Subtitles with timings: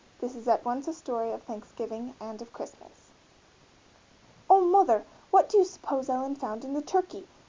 [0.19, 3.11] This is at once a story of Thanksgiving and of Christmas.
[4.49, 5.05] "Oh, mother!
[5.29, 7.27] what do you suppose Ellen found in the turkey?